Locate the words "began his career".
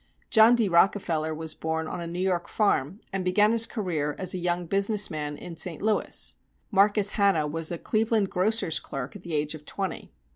3.23-4.15